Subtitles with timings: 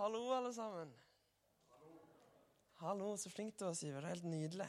[0.00, 0.92] Hallo, alle sammen.
[2.78, 4.06] Hallo, så flink du var, Syver.
[4.08, 4.68] Helt nydelig.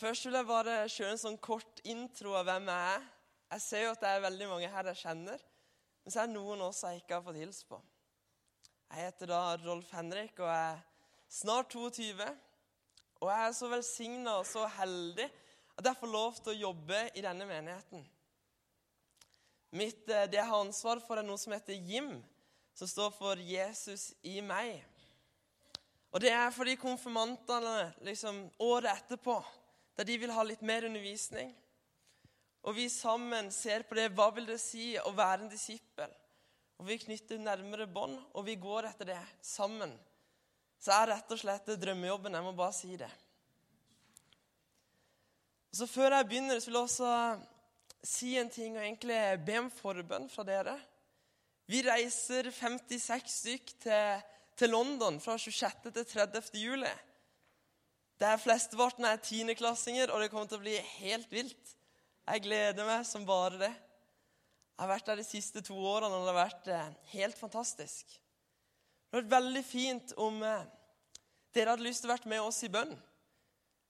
[0.00, 3.04] Først vil jeg bare kjøre en sånn kort intro av hvem jeg er.
[3.50, 5.44] Jeg ser jo at det er veldig mange her jeg kjenner,
[6.00, 7.82] men så er det noen også jeg ikke har fått hilse på.
[8.94, 10.80] Jeg heter da Rolf Henrik og er
[11.42, 12.32] snart 22.
[13.20, 15.28] Og jeg er så velsigna og så heldig
[15.76, 18.08] at jeg får lov til å jobbe i denne menigheten.
[19.76, 22.14] Mitt, eh, det jeg har ansvar for, er noe som heter JIM,
[22.74, 24.80] som står for Jesus i meg.
[26.10, 29.38] Og det er fordi konfirmantene liksom, året etterpå,
[29.96, 31.52] der de vil ha litt mer undervisning,
[32.60, 36.10] og vi sammen ser på det hva vil det si å være en disippel,
[36.80, 39.92] og vi knytter nærmere bånd, og vi går etter det sammen,
[40.80, 42.32] så er rett og slett det drømmejobben.
[42.32, 43.10] Jeg må bare si det.
[45.76, 47.10] Så Før jeg begynner, så vil jeg også
[48.02, 50.78] si en ting og egentlig be om forbønn fra dere.
[51.70, 54.22] Vi reiser 56 stykk til,
[54.58, 55.92] til London fra 26.
[55.94, 56.48] til 30.
[56.58, 56.90] juli.
[58.18, 61.76] Der flesteparten er tiendeklassinger, og det kommer til å bli helt vilt.
[62.26, 63.70] Jeg gleder meg som bare det.
[63.70, 68.18] Jeg har vært der de siste to årene, og det har vært eh, helt fantastisk.
[68.18, 70.68] Det hadde vært veldig fint om eh,
[71.54, 72.96] dere hadde lyst til å være med oss i bønn.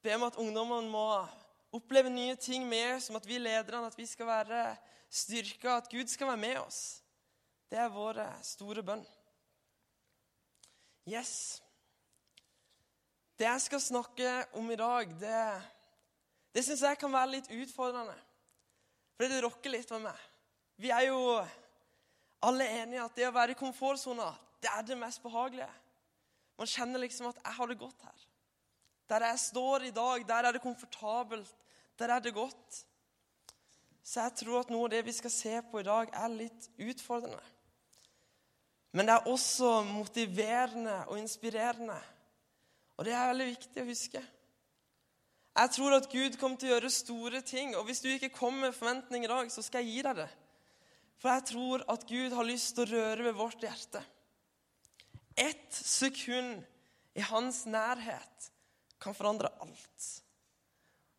[0.04, 1.08] Be om at ungdommene må
[1.80, 4.64] oppleve nye ting med oss, som at vi lederne at vi skal være
[5.08, 7.00] styrka, at Gud skal være med oss.
[7.70, 9.02] Det er vår store bønn.
[11.06, 11.62] Yes.
[13.38, 15.36] Det jeg skal snakke om i dag, det,
[16.54, 18.16] det syns jeg kan være litt utfordrende.
[19.14, 20.26] Fordi det rokker litt ved meg.
[20.80, 21.20] Vi er jo
[22.42, 24.28] alle enige at det å være i komfortsona,
[24.60, 25.70] det er det mest behagelige.
[26.60, 28.26] Man kjenner liksom at 'jeg har det godt her'.
[29.08, 31.56] Der jeg står i dag, der er det komfortabelt.
[31.98, 32.84] Der er det godt.
[34.04, 36.70] Så jeg tror at noe av det vi skal se på i dag, er litt
[36.78, 37.42] utfordrende.
[38.92, 41.96] Men det er også motiverende og inspirerende.
[42.98, 44.22] Og det er veldig viktig å huske.
[45.60, 47.74] Jeg tror at Gud kommer til å gjøre store ting.
[47.78, 50.28] Og hvis du ikke kommer med forventninger i dag, så skal jeg gi deg det.
[51.20, 54.02] For jeg tror at Gud har lyst til å røre ved vårt hjerte.
[55.36, 56.62] Ett sekund
[57.14, 58.50] i hans nærhet
[59.00, 60.10] kan forandre alt.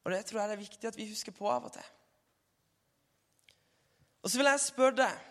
[0.04, 1.90] Og det tror jeg det er viktig at vi husker på av og til.
[4.22, 5.28] Og så vil jeg spørre deg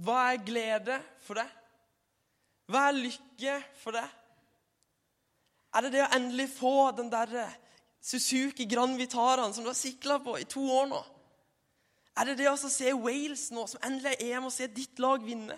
[0.00, 1.48] hva er glede for deg?
[2.72, 4.18] Hva er lykke for deg?
[5.72, 7.32] Er det det å endelig få den der
[8.02, 11.02] Suzuki Grand Vitaraen som du har sikla på i to år nå?
[12.20, 15.22] Er det det å se Wales nå, som endelig er EM, og se ditt lag
[15.24, 15.56] vinne?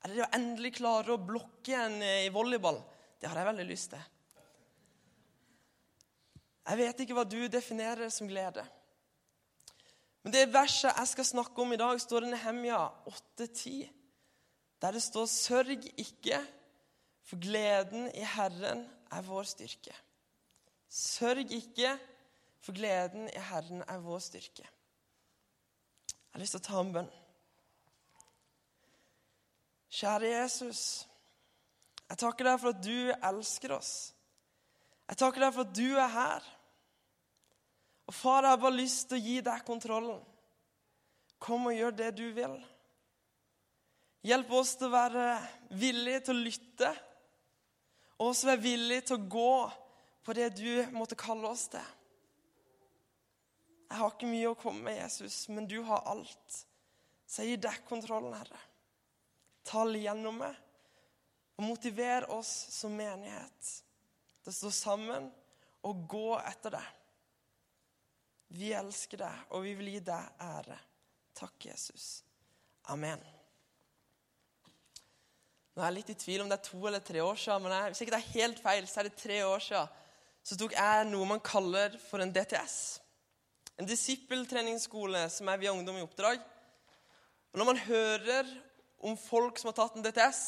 [0.00, 2.78] Er det det å endelig klare å blokke en i volleyball?
[3.20, 4.04] Det har jeg veldig lyst til.
[6.66, 8.64] Jeg vet ikke hva du definerer som glede.
[10.26, 13.74] Men det verset jeg skal snakke om i dag, står i Nehemja 8,10,
[14.82, 16.40] der det står 'Sørg ikke,
[17.22, 18.82] for gleden i Herren
[19.12, 19.94] er vår styrke'.
[20.88, 21.92] Sørg ikke,
[22.58, 24.66] for gleden i Herren er vår styrke.
[24.66, 27.12] Jeg har lyst til å ta en bønn.
[29.90, 31.06] Kjære Jesus,
[32.08, 33.94] jeg takker deg for at du elsker oss.
[35.06, 36.55] Jeg takker deg for at du er her.
[38.06, 40.20] Og far, jeg har bare lyst til å gi deg kontrollen.
[41.42, 42.54] Kom og gjør det du vil.
[44.26, 45.26] Hjelp oss til å være
[45.78, 46.92] villige til å lytte,
[48.16, 49.52] og også være villige til å gå
[50.26, 51.92] på det du måtte kalle oss til.
[53.86, 56.62] Jeg har ikke mye å komme med, Jesus, men du har alt.
[57.26, 58.62] Så jeg gir deg kontrollen, Herre.
[59.66, 60.54] Tal gjennom meg,
[61.56, 63.70] og motiver oss som menighet
[64.42, 65.30] til å stå sammen
[65.86, 67.05] og gå etter deg.
[68.54, 70.78] Vi elsker deg, og vi vil gi deg ære.
[71.36, 72.22] Takk, Jesus.
[72.92, 73.20] Amen.
[75.74, 77.90] Nå er jeg litt i tvil om det er to eller tre år siden, men
[77.90, 80.02] hvis ikke det er helt feil, så er det tre år siden
[80.46, 82.76] så tok jeg noe man kaller for en DTS.
[83.82, 86.38] En disippeltreningsskole som er via Ungdom i oppdrag.
[87.50, 88.52] Og Når man hører
[89.02, 90.42] om folk som har tatt en DTS,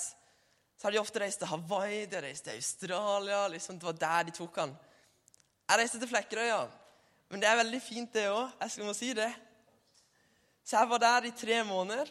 [0.79, 3.49] så har de ofte reist til Hawaii, de har reist til Australia.
[3.49, 4.77] liksom Det var der de tok den.
[5.69, 6.61] Jeg reiste til Flekkerøya.
[7.29, 8.55] Men det er veldig fint, det òg.
[8.63, 9.29] Jeg skal må si det.
[10.65, 12.11] Så jeg var der i tre måneder.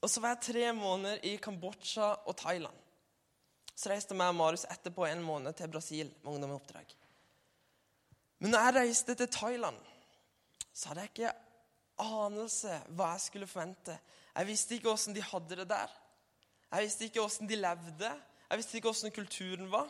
[0.00, 2.76] Og så var jeg tre måneder i Kambodsja og Thailand.
[3.76, 6.94] Så reiste jeg og Marius etterpå en måned til Brasil med ungdomsoppdrag.
[8.38, 9.76] Men når jeg reiste til Thailand,
[10.72, 11.34] så hadde jeg ikke
[12.04, 13.98] anelse hva jeg skulle forvente.
[14.36, 15.92] Jeg visste ikke åssen de hadde det der.
[16.72, 18.10] Jeg visste ikke åssen de levde.
[18.50, 19.88] Jeg visste ikke åssen kulturen var.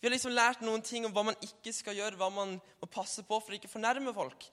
[0.00, 2.88] Vi har liksom lært noen ting om hva man ikke skal gjøre, hva man må
[2.92, 4.48] passe på for å ikke fornærme folk.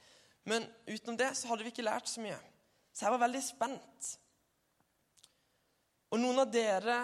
[0.48, 2.40] Men utenom det så hadde vi ikke lært så mye.
[2.94, 4.10] Så jeg var veldig spent.
[6.13, 6.98] Og noen av dere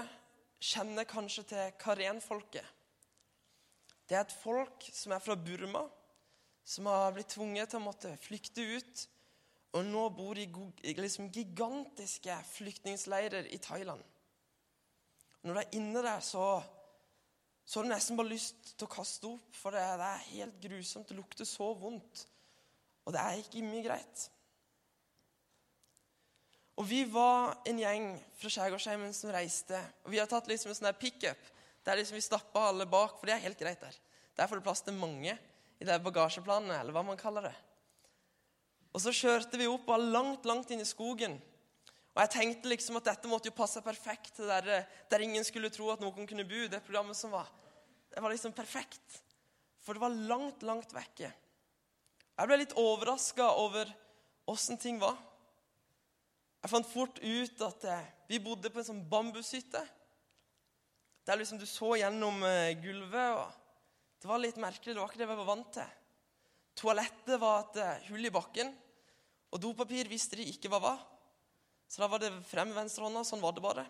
[0.62, 2.75] kjenner kanskje til Karen-folket.
[4.09, 5.83] Det er et folk som er fra Burma,
[6.65, 9.03] som har blitt tvunget til å måtte flykte ut,
[9.77, 10.47] og nå bor i
[10.97, 14.01] liksom gigantiske flyktningleirer i Thailand.
[15.45, 16.59] Når du er inne der, så,
[17.69, 20.56] så har du nesten bare lyst til å kaste opp, for det, det er helt
[20.63, 21.06] grusomt.
[21.06, 22.24] Det lukter så vondt,
[23.06, 24.24] og det er ikke mye greit.
[26.81, 29.77] Og Vi var en gjeng fra Skjærgårdsheimen som reiste.
[30.01, 31.50] og Vi har tatt liksom en sånn pickup
[31.86, 33.95] der liksom vi stappa alle bak, for det er helt greit der.
[34.38, 35.36] Der får du plass til mange
[35.80, 37.56] i det bagasjeplanet, eller hva man kaller det.
[38.94, 41.38] Og Så kjørte vi opp og langt, langt inn i skogen.
[42.19, 45.69] Og Jeg tenkte liksom at dette måtte jo passe perfekt til der, der ingen skulle
[45.71, 46.66] tro at noen kunne bo.
[46.68, 47.48] Det programmet som var.
[48.12, 49.21] Det var liksom perfekt.
[49.80, 51.30] For det var langt, langt vekke.
[51.31, 53.88] Jeg ble litt overraska over
[54.51, 55.16] åssen ting var.
[56.60, 59.86] Jeg fant fort ut at eh, vi bodde på en sånn bambushytte.
[61.24, 63.39] Der liksom du så gjennom eh, gulvet.
[63.39, 64.92] og Det var litt merkelig.
[64.92, 65.95] Det var ikke det vi var vant til.
[66.83, 68.75] Toalettet var et eh, hull i bakken,
[69.56, 71.00] og dopapir visste de ikke hva var.
[71.89, 73.25] Så da var det frem venstrehånda.
[73.25, 73.86] Sånn var det bare.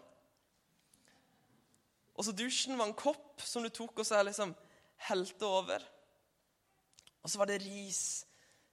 [2.16, 4.54] Og så Dusjen var en kopp som du tok og så liksom
[5.10, 5.84] helte over.
[7.24, 8.04] Og så var det ris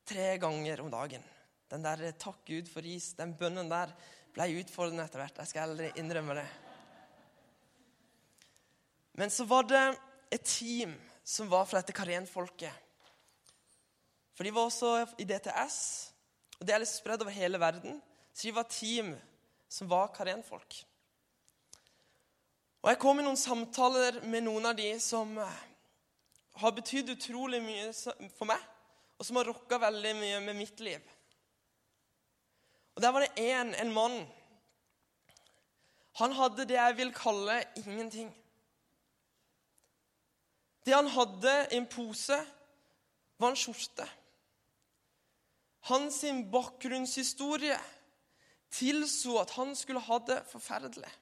[0.06, 1.24] tre ganger om dagen.
[1.70, 3.90] Den der eh, 'takk Gud for ris', den bønnen der
[4.34, 5.38] ble utfordrende etter hvert.
[5.42, 6.46] Jeg skal aldri innrømme det.
[9.18, 9.84] Men så var det
[10.30, 10.94] et team
[11.24, 12.74] som var fra dette karenfolket.
[14.36, 15.78] For de var også i DTS,
[16.60, 18.02] og det er litt spredd over hele verden.
[18.36, 19.14] Så vi var team
[19.68, 20.82] som var karenfolk.
[22.82, 25.62] Og Jeg kom i noen samtaler med noen av de som eh,
[26.60, 27.86] har betydd utrolig mye
[28.36, 28.60] for meg,
[29.16, 31.00] og som har rocka veldig mye med mitt liv.
[32.92, 34.20] Og Der var det én, en mann.
[36.20, 38.30] Han hadde det jeg vil kalle ingenting.
[40.84, 42.44] Det han hadde i en pose,
[43.40, 44.04] var en skjorte.
[45.88, 47.80] Hans bakgrunnshistorie
[48.76, 51.12] tilso at han skulle ha det forferdelig.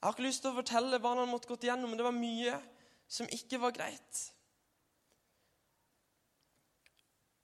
[0.00, 2.16] Jeg har ikke lyst til å fortelle hva han måtte gått gjennom, men det var
[2.16, 2.58] mye
[3.08, 4.24] som ikke var greit.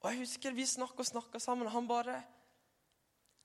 [0.01, 2.21] Og Jeg husker vi snakka og snakka sammen, og han bare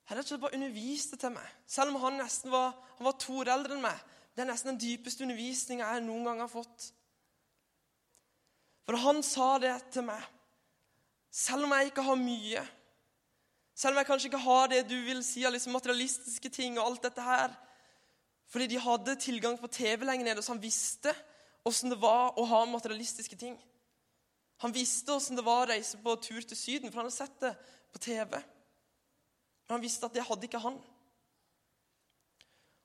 [0.06, 1.46] han rett og slett bare underviste til meg.
[1.66, 4.04] Selv om han nesten var, han var to år eldre enn meg.
[4.36, 6.90] Det er nesten den dypeste undervisninga jeg noen gang har fått.
[8.86, 10.22] For han sa det til meg.
[11.34, 12.62] Selv om jeg ikke har mye,
[13.76, 16.86] selv om jeg kanskje ikke har det du vil si av liksom materialistiske ting, og
[16.86, 17.52] alt dette her,
[18.48, 21.12] fordi de hadde tilgang på TV lenger nede, så han visste
[21.66, 23.56] åssen det var å ha materialistiske ting.
[24.64, 27.40] Han visste åssen det var å reise på tur til Syden, for han hadde sett
[27.42, 27.52] det
[27.92, 28.38] på TV.
[29.66, 30.78] Men han visste at det hadde ikke han.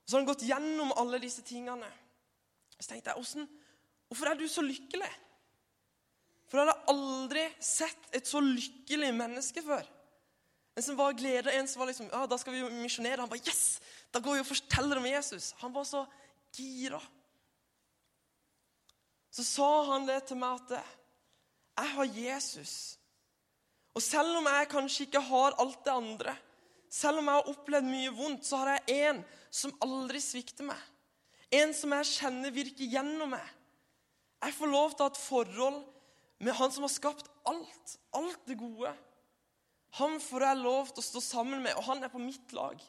[0.01, 1.87] Og Så har han gått gjennom alle disse tingene.
[2.75, 3.47] Så tenkte jeg,
[4.09, 5.11] Hvorfor er du så lykkelig?
[6.49, 9.85] For jeg hadde aldri sett et så lykkelig menneske før.
[10.75, 13.19] En som var glede, en som var liksom ja, da skal vi jo misjonere.
[13.21, 13.81] Han bare Yes!
[14.11, 15.51] Da går vi og forteller om Jesus.
[15.59, 16.05] Han var så
[16.55, 17.01] gira.
[19.31, 20.73] Så sa han det til meg at
[21.79, 22.73] jeg har Jesus.
[23.95, 26.35] Og selv om jeg kanskje ikke har alt det andre,
[26.91, 30.79] selv om jeg har opplevd mye vondt, så har jeg en som aldri svikter meg.
[31.51, 33.47] En som jeg kjenner virker gjennom meg.
[34.41, 35.79] Jeg får lov til å ha et forhold
[36.41, 38.91] med han som har skapt alt, alt det gode.
[39.99, 42.79] Han får jeg lov til å stå sammen med, og han er på mitt lag.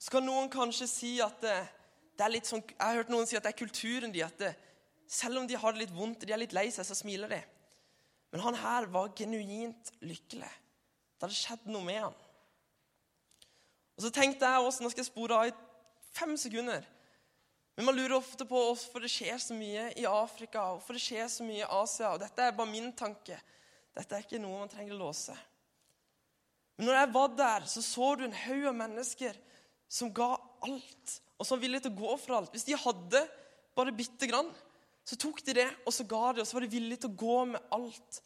[0.00, 1.56] Så kan noen kanskje si at det,
[2.16, 4.38] det er litt sånn Jeg har hørt noen si at det er kulturen de, at
[4.40, 4.52] det,
[5.08, 7.40] selv om de har det litt vondt, de er litt lei seg, så smiler de.
[8.32, 10.52] Men han her var genuint lykkelig.
[11.16, 12.16] Det hadde skjedd noe med han.
[13.96, 15.54] Og så tenkte jeg også, Nå skal jeg spore av i
[16.16, 16.84] fem sekunder.
[17.76, 21.26] Men man lurer ofte på hvorfor det skjer så mye i Afrika hvorfor det skjer
[21.32, 22.14] så mye i Asia.
[22.14, 23.36] og Dette er bare min tanke.
[23.96, 25.34] Dette er ikke noe man trenger å låse.
[26.76, 29.38] Men når jeg var der, så så du en haug av mennesker
[29.88, 30.34] som ga
[30.66, 32.52] alt, og som var villige til å gå for alt.
[32.52, 33.22] Hvis de hadde
[33.76, 34.50] bare bitte grann,
[35.06, 37.20] så tok de det, og så ga de, og så var de villige til å
[37.22, 38.20] gå med alt.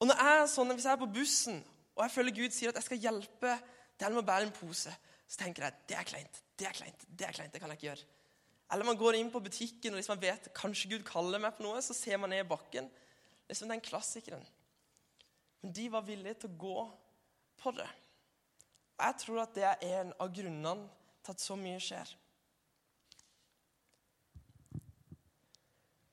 [0.00, 1.62] Og når jeg er sånn, Hvis jeg er på bussen
[1.96, 3.54] og jeg føler Gud sier at jeg skal hjelpe
[3.96, 4.92] den med å bære en pose,
[5.26, 7.80] så tenker jeg det er kleint, det er kleint, det er kleint, det kan jeg
[7.80, 8.04] ikke gjøre.
[8.74, 11.80] Eller man går inn på butikken og liksom vet kanskje Gud kaller meg på noe,
[11.80, 12.90] så ser man ned i bakken.
[13.48, 14.44] Liksom den klassikeren.
[15.60, 16.84] Men de var villige til å gå
[17.62, 17.88] på det.
[18.96, 20.88] Og jeg tror at det er en av grunnene
[21.24, 22.12] til at så mye skjer.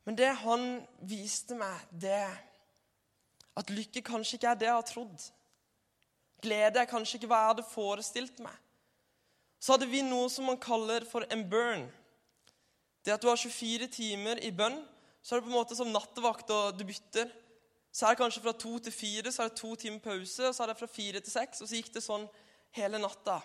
[0.04, 0.66] Men det han
[1.08, 2.26] viste meg, det
[3.56, 5.30] at lykke kanskje ikke er det jeg har trodd.
[6.44, 8.56] glede er kanskje ikke hva jeg hadde forestilt meg.
[9.64, 11.86] Så hadde vi noe som man kaller for en burn.
[13.06, 14.82] Det at du har 24 timer i bønn,
[15.24, 17.32] så er det på en måte som nattevakt, og du bytter.
[17.94, 20.56] Så er det kanskje fra to til fire, så er det to timer pause, og
[20.56, 22.26] så er det fra fire til seks, og så gikk det sånn
[22.76, 23.38] hele natta.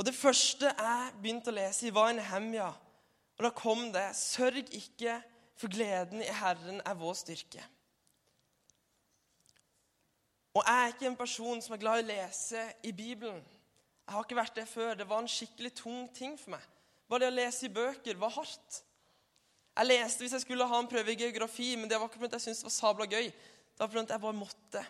[0.00, 2.70] Og Det første jeg begynte å lese i, var hemja.
[3.36, 5.18] Og da kom det Sørg ikke,
[5.60, 7.60] for gleden i Herren er vår styrke.
[10.56, 13.42] Og jeg er ikke en person som er glad i å lese i Bibelen.
[14.06, 14.94] Jeg har ikke vært det før.
[14.96, 16.64] Det var en skikkelig tung ting for meg.
[17.10, 18.80] Bare det å lese i bøker var hardt.
[19.80, 22.36] Jeg leste hvis jeg skulle ha en prøve i geografi, men det var ikke fordi
[22.36, 23.30] jeg syntes det var sabla gøy.
[23.30, 24.82] Det var fordi jeg bare måtte.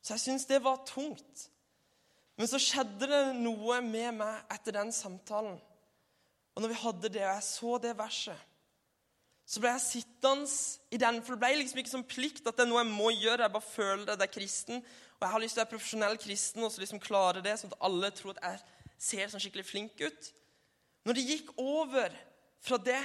[0.00, 1.44] Så jeg syntes det var tungt.
[2.34, 5.60] Men så skjedde det noe med meg etter den samtalen.
[6.54, 8.50] Og når vi hadde det, og jeg så det verset,
[9.46, 10.50] så ble jeg sittende
[10.90, 11.22] i den.
[11.22, 13.46] For det ble liksom ikke som plikt at det er noe jeg må gjøre.
[13.46, 14.18] Jeg bare føler det.
[14.18, 14.84] Det er kristen.
[15.20, 17.70] Og jeg har lyst til å være profesjonell kristen og så liksom klare det, sånn
[17.70, 18.62] at alle tror at jeg
[19.06, 20.30] ser sånn skikkelig flink ut.
[21.06, 22.16] Når det gikk over
[22.64, 23.00] fra det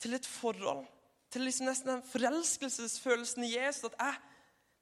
[0.00, 0.84] til et forhold,
[1.32, 4.18] til liksom nesten den forelskelsesfølelsen i Jesus At jeg,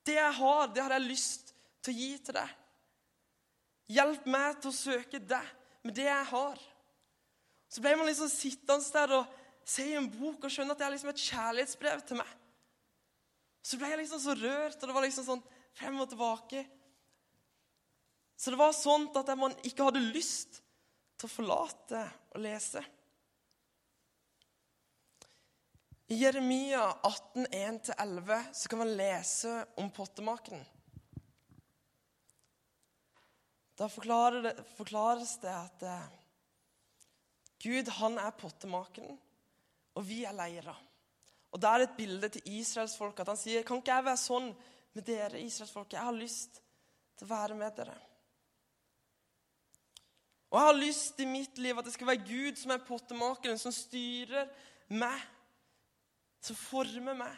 [0.09, 1.53] det jeg har, det har jeg lyst
[1.85, 2.55] til å gi til deg.
[3.93, 5.51] Hjelp meg til å søke deg
[5.85, 6.63] med det jeg har.
[7.69, 9.37] Så ble man liksom sittende der og
[9.69, 12.31] se i en bok og skjønne at det er liksom et kjærlighetsbrev til meg.
[13.61, 15.45] Så ble jeg liksom så rørt, og det var liksom sånn
[15.77, 16.63] frem og tilbake.
[18.39, 20.63] Så det var sånn at man ikke hadde lyst
[21.19, 22.81] til å forlate å lese.
[26.09, 30.65] I Jeremia 18, 1-11 så kan man lese om pottemakeren.
[33.77, 36.07] Da forklares det at eh,
[37.63, 39.21] Gud han er pottemakeren,
[39.95, 40.75] og vi er leira.
[41.53, 44.25] Og Da er det et bilde til israelsfolket at han sier kan ikke jeg være
[44.25, 44.51] sånn
[44.97, 46.01] med dere, israelsfolket?
[46.01, 46.61] Jeg har lyst
[47.19, 47.97] til å være med dere.
[50.49, 53.61] Og jeg har lyst i mitt liv at det skal være Gud som er pottemakeren,
[53.61, 54.49] som styrer
[54.89, 55.21] meg,
[56.41, 57.37] som former meg.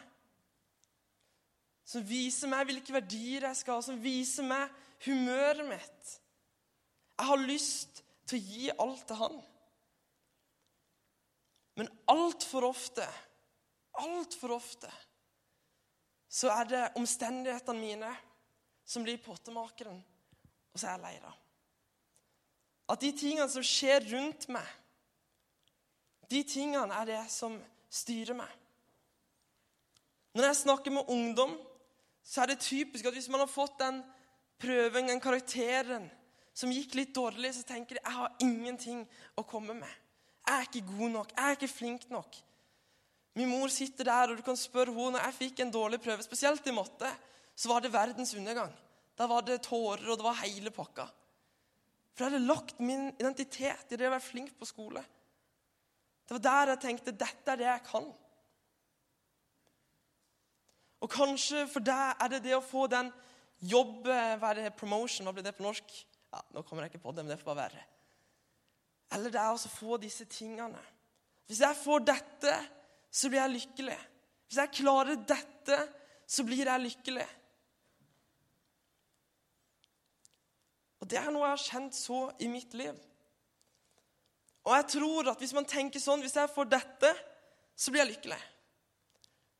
[1.87, 4.71] Som viser meg hvilke verdier jeg skal ha, som viser meg
[5.05, 6.17] humøret mitt.
[7.17, 9.39] Jeg har lyst til å gi alt til Han.
[11.79, 13.05] Men altfor ofte,
[14.03, 14.89] altfor ofte,
[16.31, 18.11] så er det omstendighetene mine
[18.87, 19.97] som blir pottemakeren,
[20.71, 21.31] og så er jeg lei da.
[22.91, 24.67] At de tingene som skjer rundt meg,
[26.31, 27.57] de tingene er det som
[27.91, 28.60] styrer meg.
[30.33, 31.57] Når jeg snakker med ungdom,
[32.23, 34.01] så er det typisk at hvis man har fått den
[34.61, 36.07] prøven, den karakteren,
[36.53, 39.03] som gikk litt dårlig, så tenker de jeg har ingenting
[39.39, 39.91] å komme med.
[40.47, 41.33] Jeg er ikke god nok.
[41.35, 42.37] Jeg er ikke flink nok.
[43.39, 46.23] Min mor sitter der, og du kan spørre henne når jeg fikk en dårlig prøve,
[46.25, 47.11] spesielt i matte,
[47.55, 48.71] så var det verdens undergang.
[49.17, 51.07] Da var det tårer, og det var hele pakka.
[52.11, 55.03] For jeg hadde lagt min identitet i det å være flink på skole.
[56.27, 58.09] Det var der jeg tenkte dette er det jeg kan.
[61.01, 63.09] Og kanskje for deg er det det å få den
[63.61, 64.05] jobb...
[64.05, 64.73] Hva er det?
[64.77, 65.25] Promotion?
[65.25, 65.95] Hva blir det på norsk?
[66.31, 67.83] Ja, Nå kommer jeg ikke på det, men det får bare være.
[69.11, 70.79] Eller det er å få disse tingene.
[71.49, 72.55] Hvis jeg får dette,
[73.11, 73.97] så blir jeg lykkelig.
[74.47, 75.79] Hvis jeg klarer dette,
[76.27, 77.27] så blir jeg lykkelig.
[81.01, 82.95] Og Det er noe jeg har kjent så i mitt liv.
[84.61, 87.09] Og jeg tror at hvis man tenker sånn Hvis jeg får dette,
[87.75, 88.37] så blir jeg lykkelig.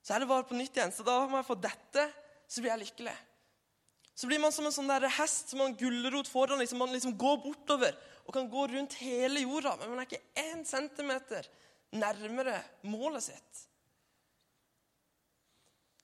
[0.02, 0.94] Så er det bare på nytt igjen.
[0.94, 2.08] Så da må jeg få dette,
[2.50, 3.18] så blir jeg lykkelig.
[4.18, 6.60] Så blir man som en sånn der hest som har en gulrot foran.
[6.62, 10.44] Liksom, man liksom går bortover og kan gå rundt hele jorda, men man er ikke
[10.44, 11.48] én centimeter
[11.96, 13.64] nærmere målet sitt.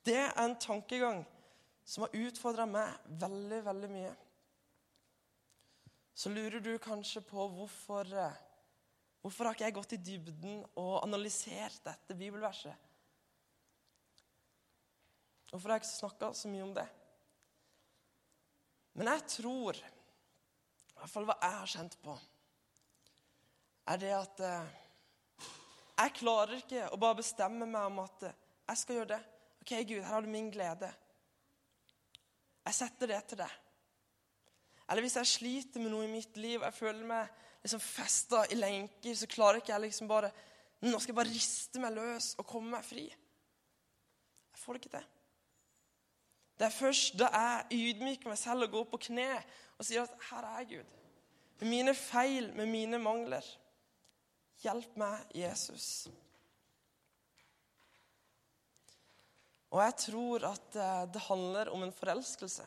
[0.08, 1.22] Det er en tankegang
[1.88, 4.14] som har utfordra meg veldig, veldig mye.
[6.18, 8.12] Så lurer du kanskje på hvorfor
[9.18, 12.87] Hvorfor har ikke jeg gått i dybden og analysert dette bibelverset?
[15.52, 16.88] Hvorfor har jeg ikke snakka så mye om det?
[18.98, 22.16] Men jeg tror i hvert fall hva jeg har kjent på,
[23.88, 24.78] er det at eh,
[25.98, 29.20] jeg klarer ikke å bare bestemme meg om at eh, jeg skal gjøre det.
[29.62, 30.90] OK, Gud, her har du min glede.
[32.68, 33.54] Jeg setter det til deg.
[34.88, 37.32] Eller hvis jeg sliter med noe i mitt liv jeg føler meg
[37.64, 40.34] liksom festa i lenker, så klarer ikke jeg liksom bare
[40.78, 43.08] Nå skal jeg bare riste meg løs og komme meg fri.
[43.10, 45.08] Jeg får det ikke til.
[46.58, 49.30] Det er først da jeg ydmyker meg selv og går på kne
[49.78, 50.94] og sier at 'Her er jeg, Gud'.
[51.60, 53.46] Med mine feil, med mine mangler.
[54.64, 56.08] Hjelp meg, Jesus.
[59.70, 62.66] Og jeg tror at eh, det handler om en forelskelse.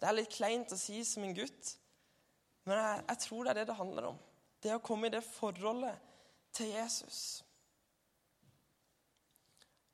[0.00, 1.76] Det er litt kleint å si som en gutt,
[2.64, 4.18] men jeg, jeg tror det er det det handler om.
[4.62, 6.00] Det å komme i det forholdet
[6.52, 7.43] til Jesus.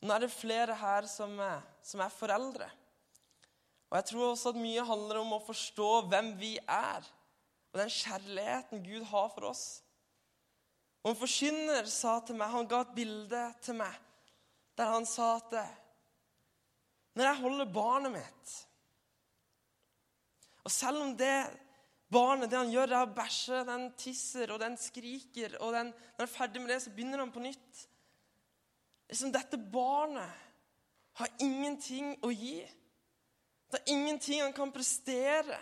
[0.00, 2.69] Nå er det flere her som er, som er foreldre.
[3.90, 7.07] Og jeg tror også at mye handler om å forstå hvem vi er,
[7.71, 9.64] og den kjærligheten Gud har for oss.
[11.02, 13.99] Og En forkynner sa til meg, han ga et bilde til meg
[14.80, 15.52] der han sa at
[17.19, 18.52] når jeg holder barnet mitt
[20.64, 21.50] Og selv om det
[22.12, 26.23] barnet det han gjør, er å bæsje, den tisser og den skriker, og den, når
[26.23, 27.85] han er ferdig med det, så begynner han på nytt
[29.11, 30.31] liksom Dette barnet
[31.19, 32.61] har ingenting å gi.
[33.71, 35.59] Det er ingenting han kan prestere.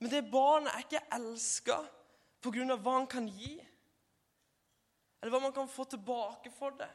[0.00, 1.80] Men det barnet er ikke elska
[2.40, 2.76] pga.
[2.76, 3.58] hva han kan gi,
[5.20, 6.88] eller hva man kan få tilbake for det.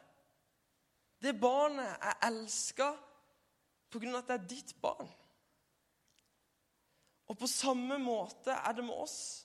[1.21, 2.95] Det barnet er elska
[3.89, 4.17] pga.
[4.17, 5.09] at det er ditt barn.
[7.27, 9.44] Og på samme måte er det med oss.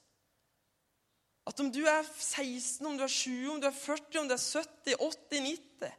[1.50, 4.36] At om du er 16, om du er 20, om du er 40, om du
[4.36, 5.96] er 70, 80, 90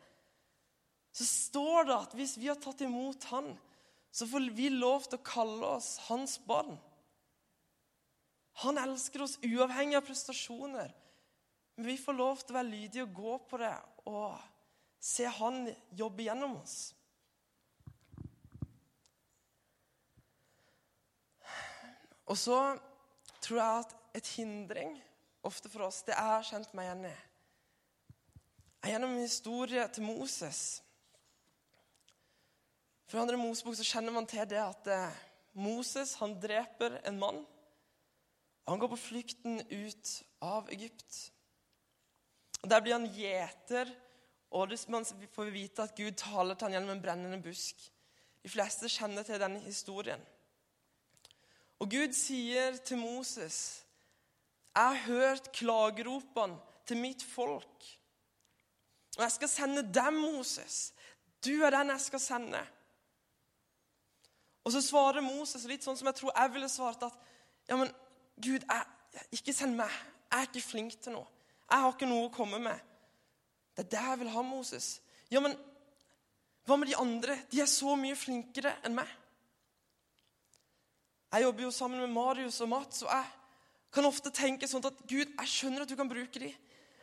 [1.11, 3.51] Så står det at hvis vi har tatt imot Han,
[4.15, 6.77] så får vi lov til å kalle oss hans barn.
[8.63, 10.91] Han elsker oss uavhengig av prestasjoner.
[11.75, 13.75] Men vi får lov til å være lydige og gå på det
[14.11, 14.39] og
[15.01, 15.63] se han
[15.97, 16.79] jobbe gjennom oss.
[22.31, 22.59] Og så
[23.43, 24.93] tror jeg at et hindring
[25.47, 27.17] ofte for oss, det er kjent meg igjen i.
[28.91, 30.81] Gjennom historien til Moses
[33.11, 35.17] For andre Mosebok så kjenner man til det at eh,
[35.59, 37.41] Moses han dreper en mann.
[38.69, 41.17] Han går på flukten ut av Egypt.
[42.63, 43.91] Og Der blir han gjeter,
[44.51, 47.83] og man får vite at Gud taler til han gjennom en brennende busk.
[48.43, 50.21] De fleste kjenner til denne historien.
[51.79, 53.83] Og Gud sier til Moses,
[54.75, 57.99] 'Jeg har hørt klageropene til mitt folk.'
[59.17, 60.93] 'Og jeg skal sende dem, Moses.
[61.45, 62.67] Du er den jeg skal sende.'
[64.63, 67.13] Og så svarer Moses litt sånn som jeg tror jeg ville svart, at
[67.69, 67.89] ja, men
[68.41, 68.83] Gud, jeg,
[69.31, 69.89] ikke send meg.
[70.31, 71.27] Jeg er ikke flink til noe.
[71.71, 72.79] Jeg har ikke noe å komme med.
[73.75, 75.01] Det er det jeg vil ha, Moses.
[75.31, 75.55] Ja, men
[76.67, 77.37] hva med de andre?
[77.51, 79.09] De er så mye flinkere enn meg.
[81.31, 83.40] Jeg jobber jo sammen med Marius og Mats, og jeg
[83.91, 86.53] kan ofte tenke sånn at Gud, jeg skjønner at du kan bruke dem.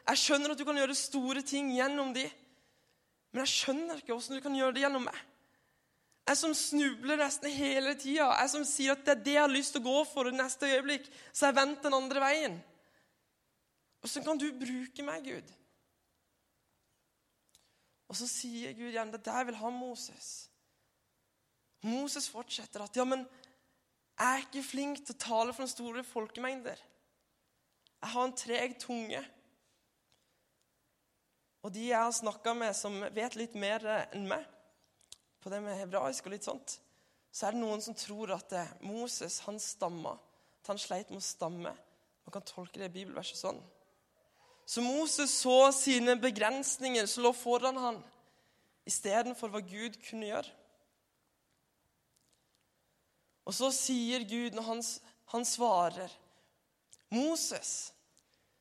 [0.08, 2.30] Jeg skjønner at du kan gjøre store ting gjennom dem.
[3.32, 5.18] Men jeg skjønner ikke hvordan du kan gjøre det gjennom meg.
[6.28, 8.30] Jeg som snubler nesten hele tida.
[8.40, 10.34] Jeg som sier at det er det jeg har lyst til å gå for i
[10.36, 11.06] neste øyeblikk.
[11.32, 12.58] Så jeg venter den andre veien.
[14.04, 15.54] Åssen kan du bruke meg, Gud?
[18.08, 20.48] Og så sier Gud igjen det er der vil ha Moses.
[21.84, 23.24] Moses fortsetter at ja, men
[24.18, 26.80] jeg er ikke flink til å tale for store folkemengder.
[27.98, 29.20] Jeg har en treg tunge.
[31.62, 34.42] Og de jeg har snakka med som vet litt mer enn meg,
[35.38, 36.78] på det med hebraisk og litt sånt,
[37.30, 40.16] så er det noen som tror at eh, Moses han stamma.
[40.62, 41.74] At han sleit med å stamme.
[42.26, 43.60] Man kan tolke det bibelverset sånn.
[44.68, 48.00] Så Moses så sine begrensninger som lå foran han,
[48.88, 50.50] istedenfor hva Gud kunne gjøre.
[53.48, 54.82] Og så sier Gud, når han,
[55.32, 56.12] han svarer
[57.08, 57.94] Moses,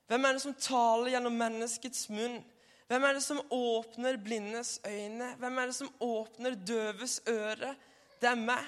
[0.07, 2.39] hvem er det som taler gjennom menneskets munn?
[2.87, 5.33] Hvem er det som åpner blindes øyne?
[5.41, 7.73] Hvem er det som åpner døves øre?
[8.21, 8.63] Det er meg,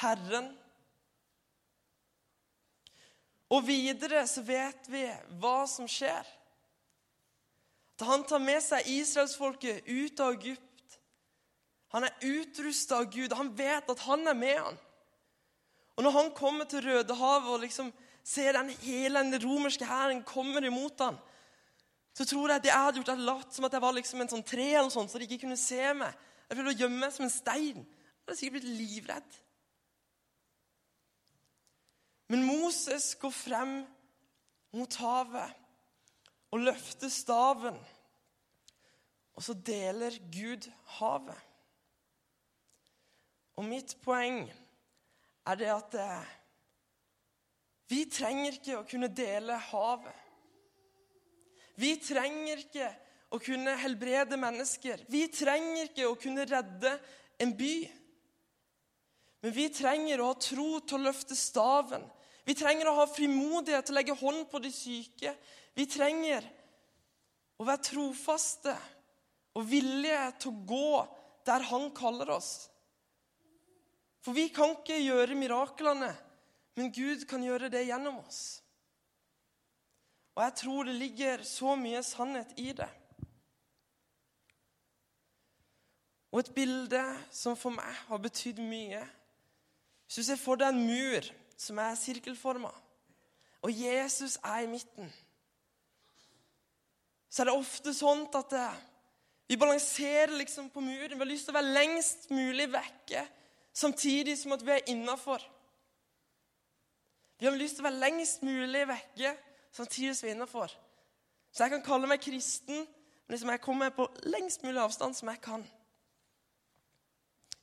[0.00, 0.48] Herren.
[3.52, 5.04] Og videre så vet vi
[5.42, 6.24] hva som skjer.
[8.00, 10.70] Da han tar med seg israelsfolket ut av Egypt
[11.94, 14.78] Han er utrusta av Gud, han vet at han er med han.
[15.94, 17.92] Og når han kommer til Rødehavet og liksom
[18.24, 21.18] ser den hele den romerske hæren kommer imot han,
[22.14, 24.30] så tror jeg at jeg hadde gjort det latt som at jeg var liksom en
[24.30, 26.14] sånn tre, eller sånn, så de ikke kunne se meg.
[26.46, 27.80] Jeg prøvde å gjemme meg som en stein.
[27.82, 29.40] Jeg hadde sikkert blitt livredd.
[32.30, 33.74] Men Moses går frem
[34.74, 35.60] mot havet
[36.54, 37.76] og løfter staven.
[39.34, 40.68] Og så deler Gud
[41.00, 41.40] havet.
[43.58, 44.63] Og mitt poeng er
[45.60, 46.28] det at eh,
[47.92, 50.20] vi trenger ikke å kunne dele havet.
[51.76, 52.88] Vi trenger ikke
[53.34, 55.02] å kunne helbrede mennesker.
[55.10, 56.94] Vi trenger ikke å kunne redde
[57.42, 57.74] en by.
[59.44, 62.06] Men vi trenger å ha tro til å løfte staven.
[62.46, 65.34] Vi trenger å ha frimodighet til å legge hånd på de syke.
[65.74, 66.46] Vi trenger
[67.60, 68.74] å være trofaste
[69.54, 71.02] og villige til å gå
[71.44, 72.70] der han kaller oss.
[74.24, 76.10] For vi kan ikke gjøre miraklene,
[76.78, 78.62] men Gud kan gjøre det gjennom oss.
[80.34, 82.88] Og jeg tror det ligger så mye sannhet i det.
[86.32, 89.04] Og et bilde som for meg har betydd mye
[90.04, 92.72] Hvis du ser for deg en mur som er sirkelforma,
[93.64, 95.06] og Jesus er i midten,
[97.30, 98.52] så er det ofte sånn at
[99.48, 101.16] vi balanserer liksom på muren.
[101.16, 103.24] Vi har lyst til å være lengst mulig vekke,
[103.74, 105.42] samtidig som at vi er innafor.
[107.38, 109.34] Vi har lyst til å være lengst mulig vekke,
[109.74, 110.74] samtidig som vi er innafor.
[111.52, 112.86] Så jeg kan kalle meg kristen,
[113.26, 115.66] men liksom jeg kommer på lengst mulig avstand som jeg kan.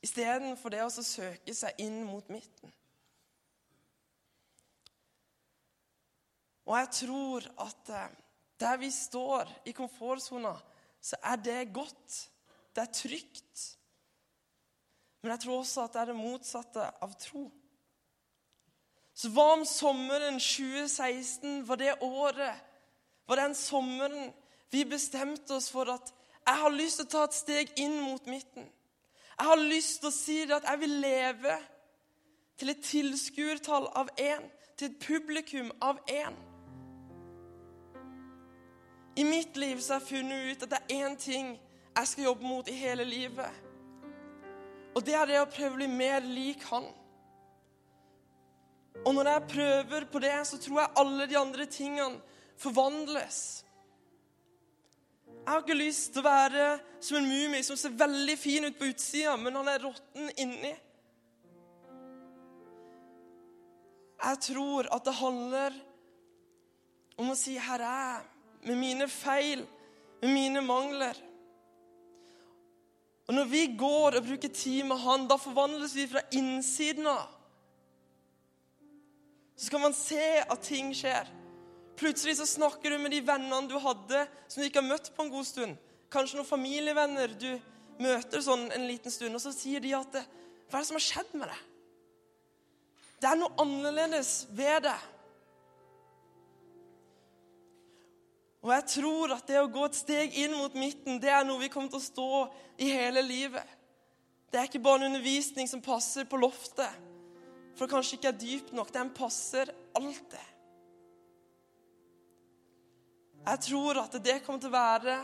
[0.02, 2.72] Istedenfor det å søke seg inn mot midten.
[6.66, 8.10] Og jeg tror at eh,
[8.62, 10.54] der vi står i komfortsona,
[11.02, 12.18] så er det godt.
[12.74, 13.62] Det er trygt.
[15.22, 17.46] Men jeg tror også at det er det motsatte av tro.
[19.14, 22.54] Så hva om sommeren 2016 var det året,
[23.28, 24.32] var den sommeren
[24.72, 26.12] vi bestemte oss for at
[26.46, 28.64] jeg har lyst til å ta et steg inn mot midten.
[29.36, 31.58] Jeg har lyst til å si det at jeg vil leve
[32.58, 36.34] til et tilskuertall av én, til et publikum av én.
[39.16, 41.52] I mitt liv så har jeg funnet ut at det er én ting
[41.96, 43.61] jeg skal jobbe mot i hele livet.
[44.92, 46.84] Og det er det å prøve å bli mer lik han.
[49.02, 52.20] Og når jeg prøver på det, så tror jeg alle de andre tingene
[52.60, 53.40] forvandles.
[55.42, 56.66] Jeg har ikke lyst til å være
[57.02, 60.74] som en mumie som ser veldig fin ut på utsida, men han er råtten inni.
[64.22, 65.80] Jeg tror at det handler
[67.18, 68.28] om å si 'Her er jeg',
[68.66, 69.66] med mine feil,
[70.22, 71.16] med mine mangler.
[73.28, 77.28] Og Når vi går og bruker tid med Han, da forvandles vi fra innsiden av.
[79.56, 81.28] Så kan man se at ting skjer.
[81.96, 85.22] Plutselig så snakker du med de vennene du hadde som du ikke har møtt på
[85.22, 85.76] en god stund.
[86.12, 87.50] Kanskje noen familievenner du
[88.02, 91.04] møter sånn en liten stund, og så sier de at Hva er det som har
[91.04, 91.60] skjedd med deg?
[93.22, 94.98] Det er noe annerledes ved det.
[98.62, 101.60] Og jeg tror at det å gå et steg inn mot midten, det er noe
[101.64, 102.28] vi kommer til å stå
[102.78, 103.66] i hele livet.
[104.52, 107.10] Det er ikke bare en undervisning som passer på loftet,
[107.74, 108.92] for det kanskje ikke er dypt nok.
[108.94, 110.50] Den passer alltid.
[113.42, 115.16] Jeg tror at det kommer til å være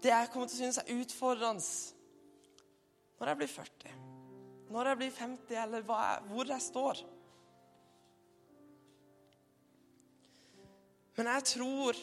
[0.00, 1.64] det jeg kommer til å synes er utfordrende
[3.18, 3.94] når jeg blir 40,
[4.70, 7.00] når jeg blir 50, eller jeg, hvor jeg står.
[11.18, 12.00] Men jeg tror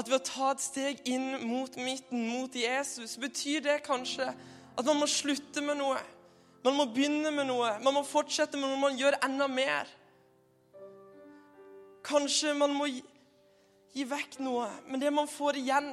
[0.00, 4.86] at ved å ta et steg inn mot midten, mot Jesus, betyr det kanskje at
[4.86, 6.00] man må slutte med noe.
[6.64, 7.72] Man må begynne med noe.
[7.84, 8.80] Man må fortsette med noe.
[8.80, 9.88] Man gjør enda mer.
[12.06, 15.90] Kanskje man må gi vekk noe, men det man får igjen,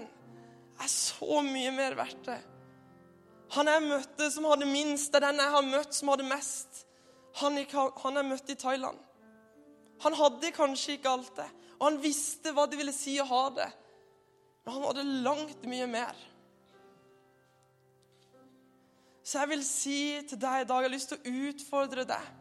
[0.78, 2.38] er så mye mer verdt det.
[3.56, 6.84] Han jeg møtte som hadde minst, er den jeg har møtt som hadde mest.
[7.41, 9.00] Han, han jeg møtte i Thailand.
[10.04, 11.48] Han hadde kanskje ikke alt det,
[11.80, 13.67] og han visste hva det ville si å ha det.
[14.67, 16.17] Men han hadde langt mye mer.
[19.23, 22.34] Så jeg vil si til deg i dag Jeg har lyst til å utfordre deg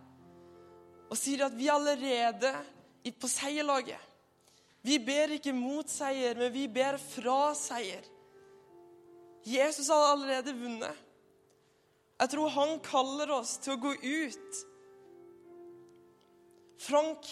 [1.07, 2.51] og si at vi allerede
[3.15, 4.03] på seierlaget
[4.87, 8.05] vi ber ikke mot seier, men vi ber fra seier.
[9.47, 11.03] Jesus har allerede vunnet.
[12.21, 14.61] Jeg tror han kaller oss til å gå ut.
[16.87, 17.27] Frank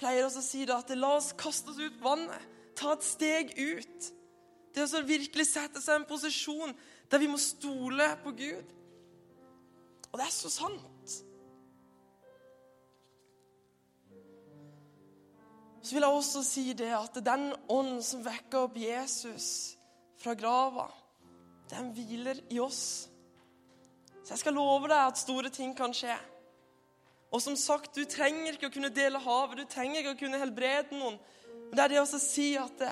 [0.00, 2.44] pleier også å si det at la oss kaste oss ut vannet.
[2.76, 4.10] Ta et steg ut.
[4.74, 6.74] Det å virkelig sette seg i en posisjon
[7.10, 8.76] der vi må stole på Gud.
[10.10, 11.16] Og det er så sant.
[15.80, 19.46] Så vil jeg også si det at den ånd som vekker opp Jesus
[20.20, 20.90] fra grava,
[21.70, 23.08] den hviler i oss.
[24.20, 26.14] Så jeg skal love deg at store ting kan skje.
[27.30, 30.40] Og som sagt, du trenger ikke å kunne dele havet, du trenger ikke å kunne
[30.42, 31.16] helbrede noen.
[31.70, 32.84] Men det er det å si at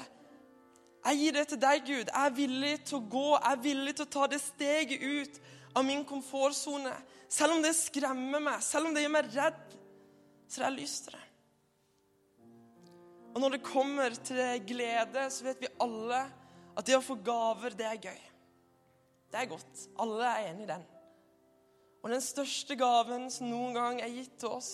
[1.05, 2.11] jeg gir det til deg, Gud.
[2.11, 5.39] Jeg er villig til å gå, jeg er villig til å ta det steget ut
[5.79, 6.93] av min komfortsone.
[7.31, 9.65] Selv om det skremmer meg, selv om det gjør meg redd,
[10.49, 11.25] så har jeg lyst til det.
[13.35, 16.23] Og når det kommer til glede, så vet vi alle
[16.79, 18.23] at det å få gaver, det er gøy.
[19.29, 19.83] Det er godt.
[20.01, 20.87] Alle er enig i den.
[22.03, 24.73] Og den største gaven som noen gang er gitt til oss,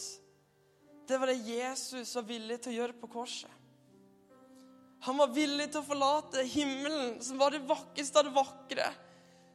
[1.09, 3.51] det var det Jesus var villig til å gjøre på korset.
[5.05, 8.87] Han var villig til å forlate himmelen, som var det vakreste av det vakre,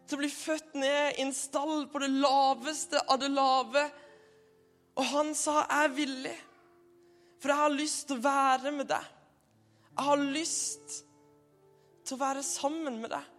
[0.06, 3.88] til å bli født ned i en stall på det laveste av det lave.
[4.94, 6.38] Og han sa, 'Jeg er villig,
[7.40, 9.10] for jeg har lyst til å være med deg.'
[9.98, 11.04] 'Jeg har lyst
[12.06, 13.30] til å være sammen med deg.'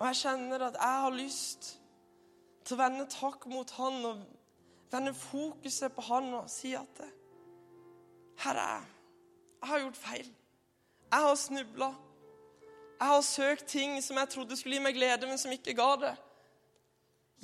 [0.00, 1.78] Og jeg kjenner at jeg har lyst
[2.64, 4.24] til å vende takk mot han og
[4.90, 7.04] vende fokuset på han og si at
[8.44, 8.84] Herre,
[9.60, 10.26] jeg har gjort feil.
[11.10, 11.94] Jeg har snubla.
[12.98, 15.88] Jeg har søkt ting som jeg trodde skulle gi meg glede, men som ikke ga
[16.02, 16.12] det.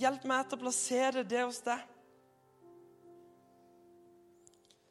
[0.01, 1.81] Hjelp meg til å plassere det hos deg.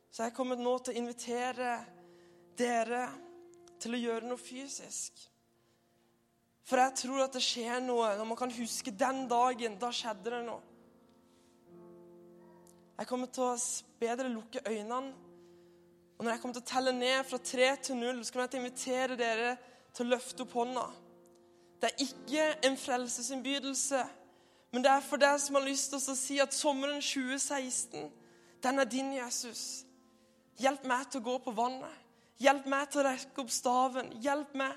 [0.09, 1.77] Så jeg er kommet nå til å invitere
[2.59, 3.05] dere
[3.79, 5.21] til å gjøre noe fysisk.
[6.67, 9.77] For jeg tror at det skjer noe når man kan huske den dagen.
[9.81, 10.61] Da skjedde det noe.
[12.99, 13.55] Jeg kommer til å
[14.01, 15.28] be dere lukke øynene.
[16.19, 18.51] Og når jeg kommer til å telle ned fra tre til null, så kommer jeg
[18.51, 19.53] til å invitere dere
[19.95, 20.83] til å løfte opp hånda.
[21.79, 24.01] Det er ikke en frelsesinnbydelse,
[24.73, 28.11] men det er for deg som har lyst til å si at sommeren 2016,
[28.59, 29.63] den er din, Jesus.
[30.59, 31.95] Hjelp meg til å gå på vannet.
[32.43, 34.11] Hjelp meg til å rekke opp staven.
[34.19, 34.75] Hjelp meg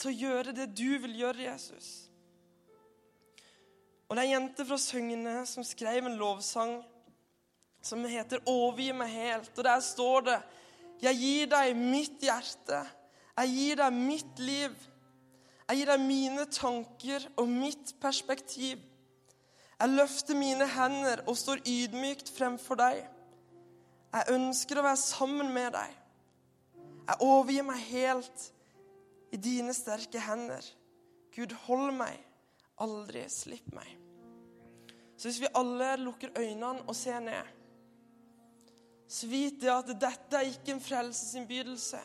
[0.00, 1.88] til å gjøre det du vil gjøre, Jesus.
[4.08, 6.82] Og det er ei jente fra Søgne som skrev en lovsang
[7.82, 9.58] som heter 'Overgi meg helt'.
[9.58, 10.42] Og der står det
[11.02, 12.84] 'Jeg gir deg mitt hjerte.
[13.36, 14.74] Jeg gir deg mitt liv.
[15.68, 18.78] Jeg gir deg mine tanker og mitt perspektiv.
[19.80, 23.00] Jeg løfter mine hender og står ydmykt fremfor deg.
[24.12, 25.96] Jeg ønsker å være sammen med deg.
[27.08, 28.44] Jeg overgir meg helt
[29.32, 30.62] i dine sterke hender.
[31.34, 32.20] Gud, hold meg.
[32.84, 33.88] Aldri slipp meg.
[35.16, 37.50] Så hvis vi alle lukker øynene og ser ned,
[39.12, 42.00] så vit det at dette er ikke en frelsesinnbydelse.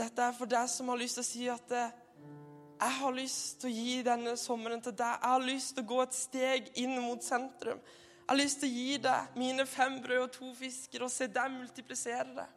[0.00, 1.74] Dette er for deg som har lyst til å si at
[2.82, 5.12] jeg har lyst til å gi denne sommeren til deg.
[5.20, 7.78] Jeg har lyst til å gå et steg inn mot sentrum.
[8.22, 11.30] Jeg har lyst til å gi deg mine fem brød og to fisker og se
[11.30, 12.48] deg multiplisere det.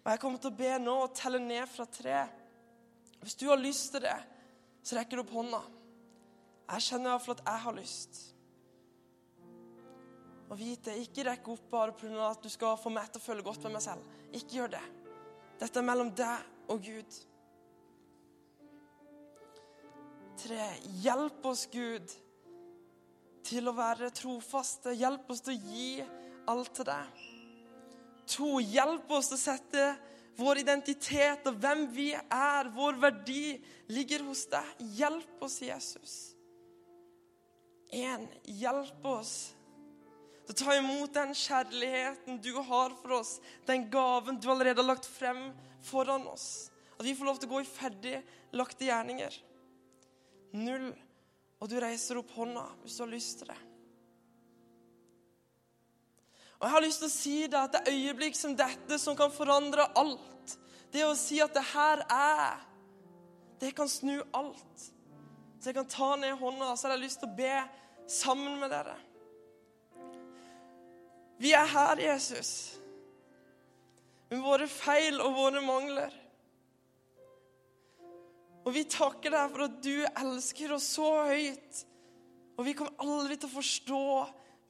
[0.00, 2.22] Og jeg kommer til å be nå og telle ned fra tre.
[3.20, 4.16] Hvis du har lyst til det,
[4.80, 5.60] så rekker du opp hånda.
[6.72, 8.20] Jeg kjenner iallfall at jeg har lyst.
[10.48, 12.30] Og vite ikke rekk opp bare pga.
[12.30, 14.04] at du skal få meg til å føle godt med meg selv.
[14.32, 14.84] Ikke gjør det.
[15.60, 17.18] Dette er mellom deg og Gud.
[20.38, 20.68] Tre.
[21.02, 22.14] Hjelp oss, Gud,
[23.44, 24.94] til å være trofaste.
[24.96, 25.90] Hjelp oss til å gi
[26.48, 27.24] alt til deg.
[28.36, 29.84] To, hjelp oss til å sette
[30.38, 33.58] vår identitet og hvem vi er, vår verdi,
[33.90, 34.74] ligger hos deg.
[35.00, 36.16] Hjelp oss, Jesus.
[37.92, 39.32] En, hjelp oss
[40.48, 43.34] til å ta imot den kjærligheten du har for oss,
[43.68, 45.50] den gaven du allerede har lagt frem
[45.84, 46.70] foran oss.
[46.96, 48.14] At vi får lov til å gå i ferdig
[48.56, 49.34] lagte gjerninger.
[50.56, 50.88] Null.
[51.58, 53.58] Og du reiser opp hånda hvis du har lyst til det.
[56.58, 59.18] Og jeg har lyst til å si deg at det er øyeblikk som dette som
[59.18, 60.56] kan forandre alt.
[60.94, 62.64] Det å si at det her er
[63.58, 64.82] Det kan snu alt.
[65.58, 67.54] Så jeg kan ta ned hånda, så har jeg lyst til å be
[68.06, 68.94] sammen med dere.
[71.38, 72.78] Vi er her, Jesus,
[74.30, 76.14] med våre feil og våre mangler.
[78.66, 81.84] Og vi takker deg for at du elsker oss så høyt.
[82.58, 84.02] Og vi kommer aldri til å forstå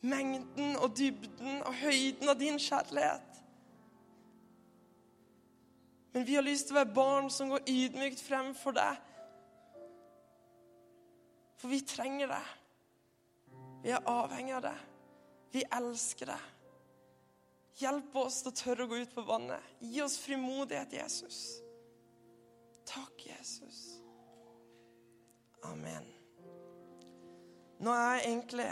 [0.07, 3.41] mengden og dybden og høyden av din kjærlighet.
[6.13, 9.01] Men vi har lyst til å være barn som går ydmykt frem for deg.
[11.59, 12.45] For vi trenger det.
[13.83, 14.77] Vi er avhengig av det.
[15.57, 16.39] Vi elsker det.
[17.79, 19.63] Hjelp oss til å tørre å gå ut på vannet.
[19.79, 21.39] Gi oss frimodighet, Jesus.
[22.89, 24.01] Takk, Jesus.
[25.69, 26.07] Amen.
[27.79, 28.67] Nå er jeg egentlig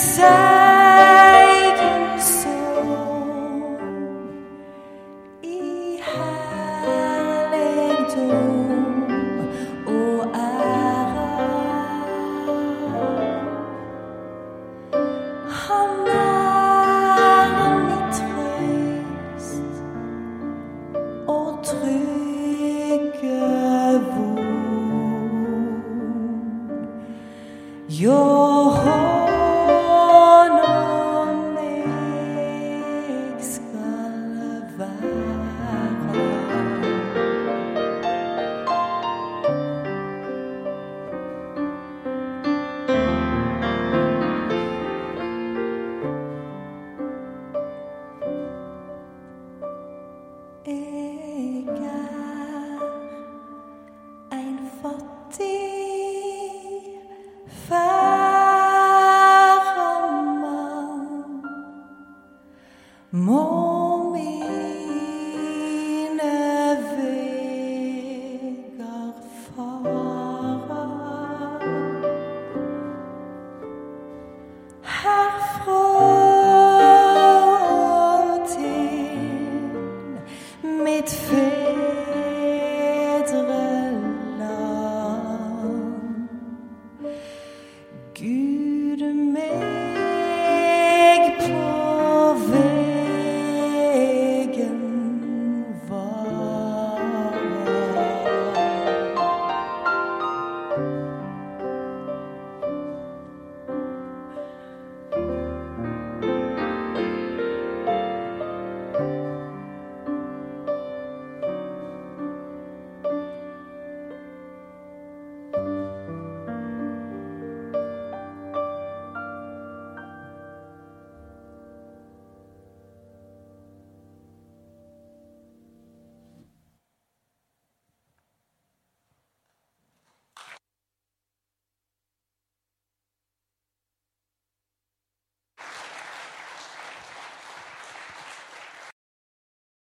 [0.00, 0.39] inside.